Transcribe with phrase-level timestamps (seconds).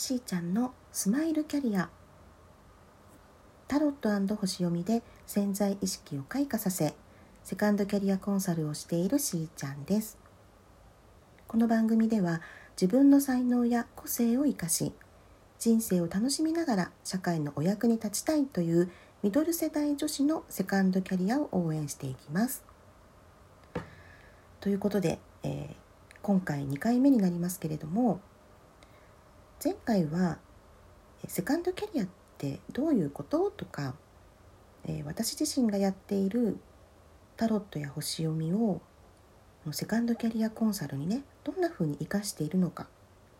[0.00, 1.90] しーちゃんのスマイルキャリア。
[3.68, 6.94] タロット星読みで潜在意識を開花させ
[7.44, 10.16] セカンドキャリアコンサルをしているしーちゃんです。
[11.46, 12.40] この番組では
[12.80, 14.94] 自分の才能や個性を生かし
[15.58, 18.90] 人生を楽しみながら社会のお役に立ちたいという
[19.22, 22.64] ミドル世代女子のセカンドキャリアを応援していきます。
[24.60, 25.74] ということで、えー、
[26.22, 28.22] 今回2回目になりますけれども
[29.62, 30.38] 前回は
[31.28, 32.06] セカンドキャリアっ
[32.38, 33.94] てどういうこととか、
[34.86, 36.56] え、私自身がやっている
[37.36, 38.80] タロットや星読みを
[39.72, 42.86] セカンドキャリアコンサルにねどんな風に生かしているのか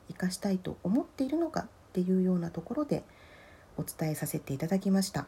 [0.09, 3.03] 生かしたいと思っているのかっていうようなところで
[3.79, 5.27] お伝えさせていただきました。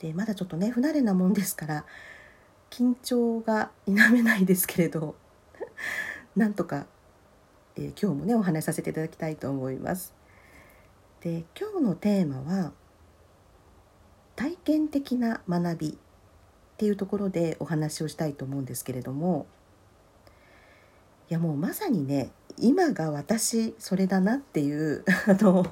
[0.00, 1.84] でまだちょっとね不慣れなもんですから
[2.70, 5.14] 緊張が否めないですけれど
[6.34, 6.86] なんとか
[7.80, 10.12] えー、今日もねお話しさせていただきたいと思います。
[11.22, 12.72] で今日のテーマは
[14.36, 15.92] 体験的な学びっ
[16.76, 19.46] ていうところでお話をしたいと思うんですけれども
[21.28, 25.66] いやもうまさにね今が私それだなっていう あの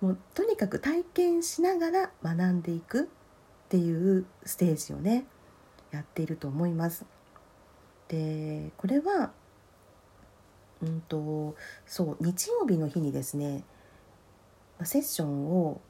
[0.00, 3.06] もうとにかく体験しながら学んでいくっ
[3.68, 5.26] ていうステージをね
[5.90, 7.04] やっていると思います。
[8.08, 9.32] でこれは
[10.82, 11.54] うんと
[11.86, 13.64] そう日曜日の日にですね
[14.84, 15.80] セッションを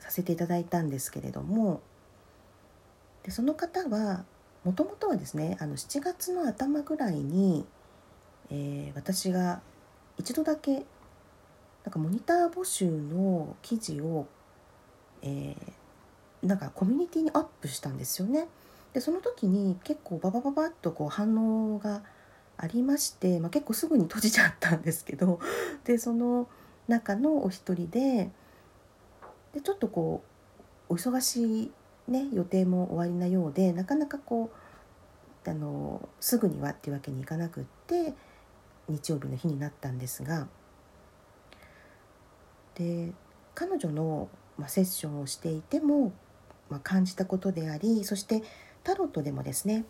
[0.00, 1.80] させていただいたんですけれども
[3.22, 4.24] でその方は
[4.64, 7.64] もともとはですねあの7月の頭ぐらいに、
[8.50, 9.60] えー、私が
[10.18, 10.72] 一度だけ
[11.84, 14.26] なんかモニター募集の記事を、
[15.22, 18.48] えー、なんかコミュニティにアップしたんですよね。
[18.92, 21.36] でその時に結構ババババッとこう反
[21.74, 22.02] 応が
[22.58, 25.40] ありまして、まあ、結構すぐに閉じちゃったんですけど
[25.84, 26.48] でその
[26.88, 28.30] 中のお一人で
[29.52, 30.22] でちょっとこ
[30.90, 31.72] うお忙しい、
[32.08, 34.50] ね、予定も終わりなようでなかなかこ
[35.46, 38.12] うあのすぐにはっていうわけにいかなくって
[38.88, 40.48] 日曜日の日になったんですが
[42.74, 43.12] で
[43.54, 44.28] 彼女の、
[44.58, 46.12] まあ、セッションをしていても、
[46.68, 48.42] まあ、感じたことでありそして
[48.84, 49.84] タロットでもですね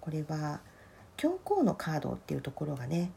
[0.00, 0.60] これは
[1.16, 3.10] 教皇のカードっていうところがね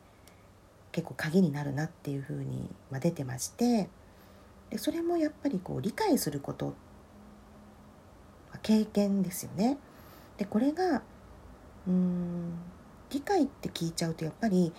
[0.91, 3.89] 結構鍵になるなっていうふうに、ま出てまして
[4.69, 6.73] でそれもやっぱりこう理解すること、
[8.61, 9.77] 経験ですよね。
[10.37, 11.03] でこれが
[11.87, 12.53] うーん
[13.09, 14.73] 理解って聞いちゃうとやっぱり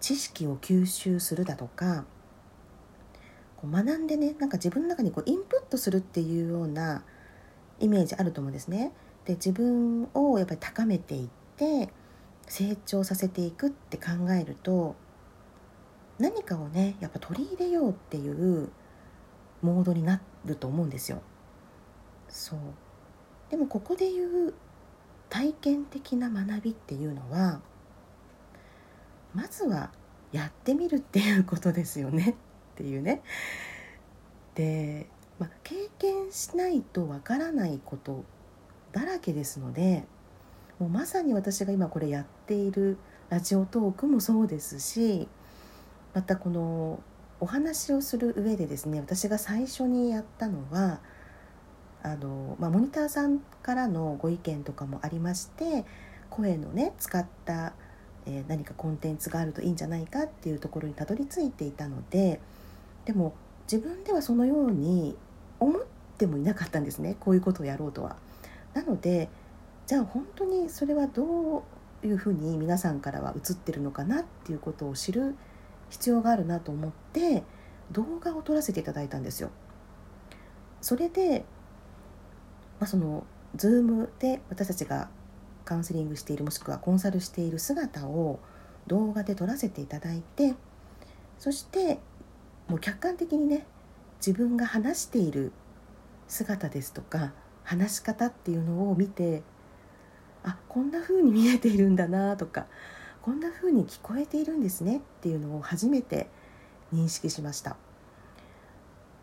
[0.00, 2.04] 知識を吸収するだとか
[3.56, 7.02] こう学んでねなんか自分の中にこうインプットするっていうような
[7.80, 8.92] イメージあると思うんですね。
[9.24, 11.88] で自分をやっぱり高めていって
[12.46, 14.94] 成長させていくって考えると
[16.18, 18.70] 何かをねやっぱ取り入れようっていう
[19.62, 21.22] モードになると思うんですよ。
[22.28, 22.58] そう
[23.50, 24.54] でもここで言う
[25.28, 27.60] 体験的な学びっていうのは
[29.34, 29.90] まずは
[30.32, 33.22] やってみるっていうことですよねっていうね。
[34.54, 35.06] で、
[35.38, 38.24] まあ、経験しないとわからないこと
[38.92, 40.06] だらけですので
[40.78, 42.98] もうまさに私が今これやっている
[43.30, 45.28] ラジオトークもそうですし
[46.14, 47.00] またこの
[47.40, 51.00] お話をする上でですね私が最初にやったのは
[52.02, 55.84] あの、まあ、モニターさんからのご意見とかもありまして
[56.30, 57.72] 声のね使った、
[58.26, 62.40] えー、何かコンテンツがあるといいんじゃないかっていうところにたどり着いていたので
[63.04, 63.34] でも
[63.70, 65.16] 自分ではそのように
[65.58, 65.82] 思っ
[66.18, 68.16] てもいなかったんですねこういうことをやろうとは。
[68.74, 69.30] なので
[69.86, 71.64] じゃあ本当にそれはど
[72.02, 75.36] ういうふうに皆さんからは映ってるのかなっていうことを知る
[75.90, 77.44] 必要があるなと思って
[77.92, 79.50] 動画を撮らせていただいたんですよ。
[80.80, 81.44] それで、
[82.80, 83.24] まあ、その
[83.56, 85.08] Zoom で私たちが
[85.64, 88.40] カウンセリングしているもしくはコンサルしている姿を
[88.86, 90.54] 動画で撮らせていただいて
[91.38, 91.98] そして
[92.68, 93.66] もう客観的にね
[94.18, 95.52] 自分が話している
[96.28, 97.32] 姿ですとか
[97.64, 99.42] 話し方っていうのを見て
[100.46, 102.66] あこんな風に見えているんだなとか
[103.20, 106.28] こんな風に聞こえているんですねっていうのを初めて
[106.94, 107.76] 認識しました。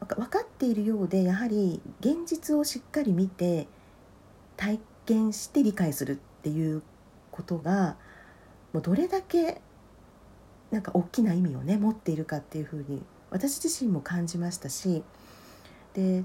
[0.06, 3.68] 分かっているようでやはり現実をしっかり見て
[4.58, 6.84] 体験して理解するっていう
[7.32, 7.96] ことが
[8.74, 9.62] もうどれだけ
[10.72, 15.04] なんか大きな意味をね持っているかっていうふうに私自身も感じましたし
[15.94, 16.24] で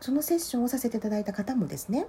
[0.00, 2.06] そのセッションをさせていただいた方もですね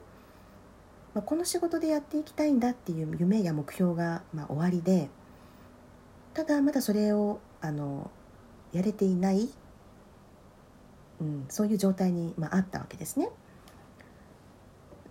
[1.13, 5.09] まあ、この仕事でやっていきたいんだっていう夢や目標が、まあ、終わりで
[6.33, 8.11] ただまだそれをあの
[8.71, 9.49] やれていない、
[11.19, 13.29] うん、そういう状態に、まあ、あったわけですね。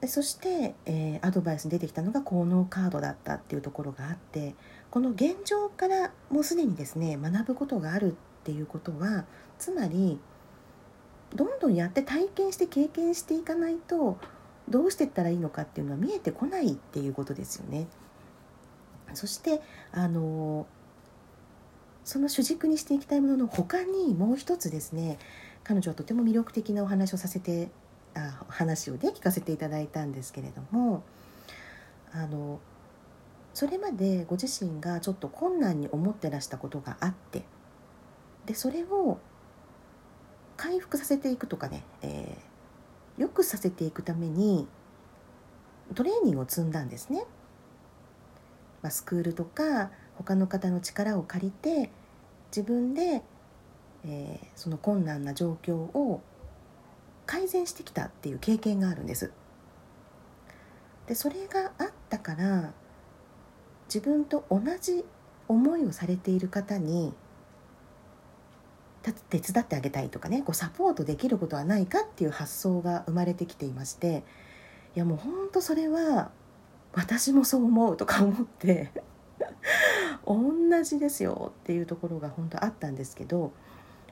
[0.06, 4.54] そして、えー、アドバイスに出てきたのが効能カードだったっていうところがあって
[4.92, 9.24] この現状からもうすでにですね学ぶことがあるっていうことは
[9.58, 10.20] つまり
[11.34, 14.18] どんどんやって体験して経験していかないと
[14.68, 17.86] どうしてったらいいのかっていうのは見えてこないっていうことですよね。
[19.14, 19.60] そして
[19.92, 20.66] あの
[22.04, 25.18] その主軸にしていきたいものの他にもう一つですね
[25.64, 27.70] 彼女はとても魅力的なお話をさせて
[28.14, 31.02] あ話をね聞かせていただいたんですけれども
[32.12, 32.60] あの
[33.54, 37.42] それまでご自身がちょっと困難に思ってらしたことがあって
[38.46, 39.18] でそれを
[40.56, 42.47] 回復させていくとかね、えー、
[43.18, 44.66] よくさせていくために
[45.94, 47.24] トレーニングを積んだんですね。
[48.82, 51.90] まあ、スクールとか他の方の力を借りて
[52.50, 53.22] 自分で、
[54.04, 56.22] えー、その困難な状況を
[57.26, 59.32] 改善してきたっていう経験があるんです。
[61.06, 62.72] でそれがあったから
[63.86, 65.04] 自分と同じ
[65.48, 67.14] 思いをされている方に
[69.12, 74.22] 手伝ってあげたいとかねこうサポートできることはないかっていう発想が生まれてきていまして
[74.96, 76.30] いやもうほんとそれは
[76.92, 78.90] 私もそう思うとか思って
[80.26, 83.52] 同じですよっていうところが本当あったんですけど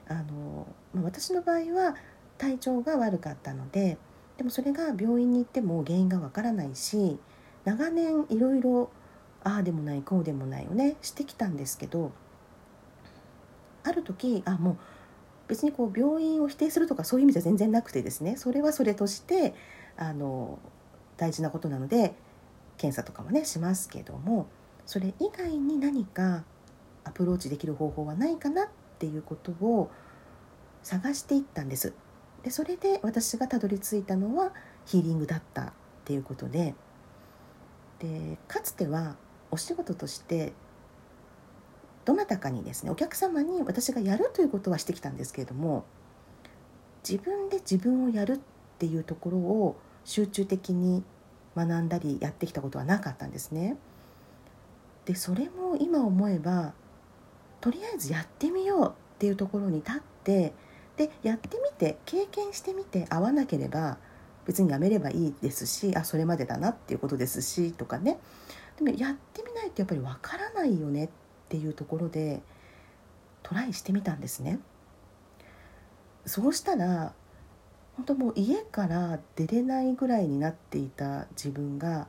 [0.08, 1.96] あの、ま、私の場合は
[2.38, 3.98] 体調が悪かったので
[4.36, 7.18] でもそれが病院に行っても原因がわからないし
[7.64, 8.90] 長年いろいろ
[9.42, 12.12] ああでもないこうでもないをねしてきたんですけど
[13.86, 14.76] ある時あもう
[15.48, 19.54] 別にこう病院を否定するとかそういう意味じゃ全然なくてですねそれはそれとして
[19.96, 20.58] あの
[21.16, 22.14] 大事なことなので
[22.78, 24.48] 検査とかもねしますけども
[24.84, 26.44] それ以外に何か
[27.04, 28.68] アプローチできる方法はないかなっ
[28.98, 29.90] ていうことを
[30.82, 31.94] 探していったんです。
[32.42, 34.52] でそれで私がたどり着いたのは
[34.84, 35.72] ヒーリングだったっ
[36.04, 36.74] ていうことで
[37.98, 39.16] でかつては
[39.50, 40.52] お仕事として
[42.06, 45.84] どなたかにですねお客様に私がやるということはしてきたんですけれども
[47.06, 48.38] 自分で自分をやるっ
[48.78, 51.04] ていうところを集中的に
[51.56, 53.76] 学んだりやってきたことはなかったんですね。
[55.04, 56.74] でそれも今思えば
[57.60, 60.52] とりあえずやってみようっていうところに立って
[60.96, 63.98] でやってみて経験してみて合わなければ
[64.46, 68.18] 別にやめればいいですしあそれまでだなっていうことですしとかね
[68.78, 71.08] でもやってみないとやっぱりわからないよねっ
[71.46, 72.42] っていうところで
[73.42, 74.58] トライしてみたんですね。
[76.24, 77.14] そうしたら
[77.94, 82.08] 本当もう家から出れないぐらいになっていた自分が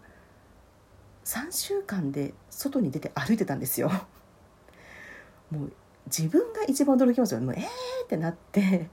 [1.23, 3.91] 3週間で外に出て歩いてたんですよ。
[5.51, 5.73] もう
[6.07, 7.63] 自分が一番驚きますよもうえー
[8.05, 8.89] ってなって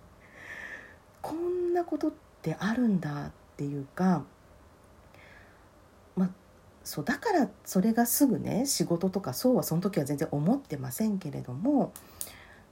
[1.23, 2.13] こんなことっ
[2.43, 4.25] てあるんだっていうか
[6.85, 11.93] そうだからそれがすぐね仕事とかそうはその時は全然思ってませんけれども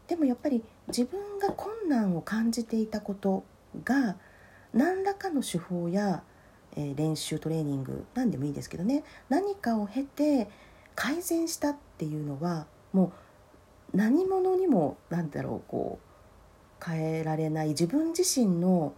[0.07, 3.45] でもやっぱり自分が困難を感じていたこと
[3.85, 4.17] が
[4.75, 6.23] 何らかの手法や、
[6.77, 10.49] え、練習トレーニング何でもいいですけどね何かを経て
[10.95, 13.13] 改善したっていうのはも
[13.95, 18.95] う何者にも何だろうこう変えられない自分自身の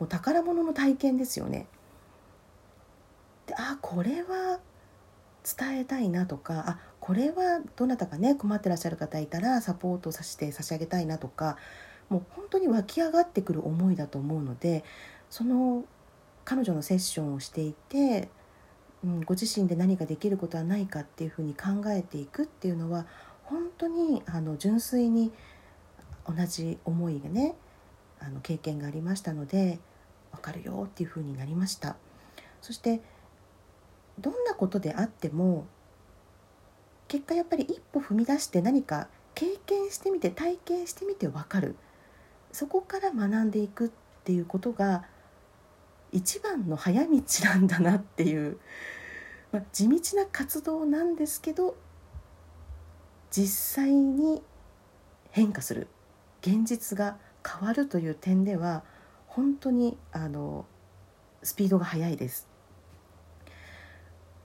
[0.00, 1.66] もう宝物の体験ですよね。
[3.48, 4.60] であこれは
[5.42, 11.56] 伝えたいなとかあこれはどなたかね困ってらっしゃる方いたらサポートさせて差し上げたいなとか
[12.10, 14.84] もう本当に湧き上がってくる思いだと思うので
[15.30, 15.84] その
[16.44, 18.28] 彼女のセッションをしていて、
[19.02, 23.06] うん、ご自身で何かできることはないかっていうふうに考えていくっていうのは
[23.44, 25.32] 本当にあの純粋に
[26.26, 27.54] 同じ思いがね
[28.20, 29.78] あの経験がありましたので
[30.32, 31.96] 分かるよっていうふうになりました。
[32.60, 33.00] そして
[34.20, 35.66] どんなことであっても
[37.08, 41.76] 結果やっぱり一歩踏み出して何か経験してみて体験してみて分かる
[42.52, 43.90] そこから学んでいくっ
[44.24, 45.04] ていうことが
[46.12, 48.58] 一番の早道なんだなっていう、
[49.52, 51.76] まあ、地道な活動なんですけど
[53.30, 54.42] 実際に
[55.30, 55.88] 変化する
[56.40, 58.82] 現実が変わるという点では
[59.26, 60.66] 本当にあの
[61.42, 62.48] スピードが速いです。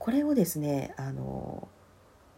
[0.04, 1.66] これをですねあの、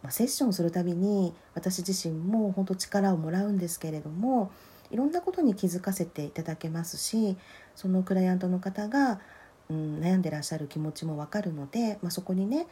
[0.00, 4.52] ま、セッションするたびに私自身も本当力をもらうんですけれども
[4.92, 7.36] いろんなことに気づかせていただけますし
[7.74, 9.20] そのクライアントの方が、
[9.68, 12.68] うん、悩んでらっしゃる気持ちも分かるので、まあ、そこにね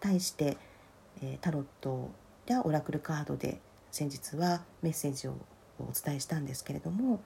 [0.00, 0.56] 対して、
[1.22, 2.10] えー、タロット
[2.46, 5.32] やオラクルカードで先日はメッセージを
[5.78, 7.20] お伝えしたんですけれども、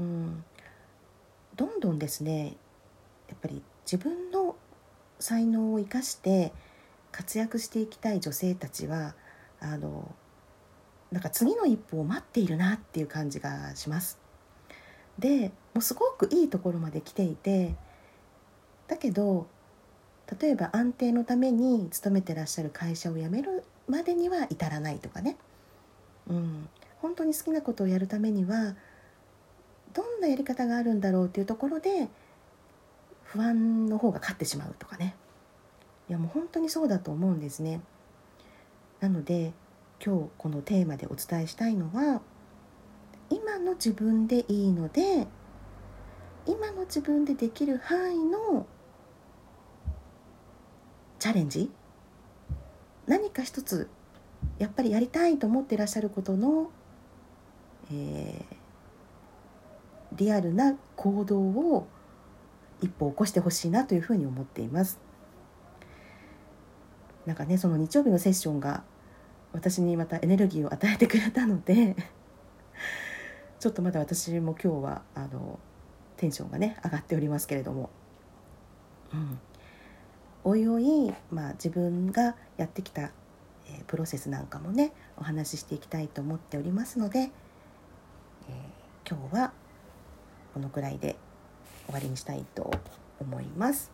[0.00, 0.44] うん、
[1.54, 2.56] どんどんですね
[3.28, 4.29] やっぱり自分
[5.20, 6.52] 才能を生かして
[7.12, 9.14] 活躍していきたい女性たちは
[9.60, 10.12] あの
[11.12, 14.18] なんか次の一歩を待っているなっていう感じがします。
[15.18, 17.74] でもうすごくいいところまで来ていて
[18.88, 19.46] だけど
[20.40, 25.36] 例えば安定のために勤めてらっしゃる会社を辞めるまでには至らないとかね、
[26.28, 26.68] うん、
[27.02, 28.76] 本当に好きなことをやるためには
[29.92, 32.08] どんなやり方があるんだろうっていうところで
[33.32, 35.14] 不安の方が勝ってしまうとかね
[36.08, 37.80] いやもう本当にそうだと思うんですね。
[38.98, 39.52] なので
[40.04, 42.20] 今日このテーマでお伝えしたいのは
[43.30, 45.28] 今の自分でいいので
[46.46, 48.66] 今の自分でできる範囲の
[51.20, 51.70] チャレンジ
[53.06, 53.88] 何か一つ
[54.58, 56.70] やっぱりやりたいと思っていらっしゃることの、
[57.92, 61.86] えー、リアルな行動を
[62.80, 64.98] 一歩起こしてほしいなというふうに思っています。
[67.26, 68.82] なんかねその日曜日のセッションが
[69.52, 71.96] 私にまたエネルギーを与えてくれたので
[73.58, 75.58] ちょっとまだ私も今日はあの
[76.16, 77.90] テンションがね上がっておりますけれども、
[79.12, 79.38] うん、
[80.44, 89.52] おいおい、まあ、自分がやってきた、えー、プロセスなんかもねお話ししていきたいと思っておりますので、えー、今日は
[90.54, 91.16] このくらいで
[91.86, 92.70] 終わりにしたいと
[93.20, 93.90] 思います。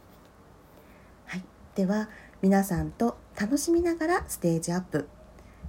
[1.27, 2.09] はい、では
[2.43, 5.09] 皆さんと楽しみながらステージアップ。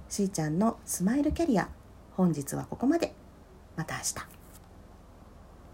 [0.08, 1.68] しーちゃんのスマイルキャリア。
[2.16, 3.14] 本日はここまで。
[3.76, 4.37] また明日。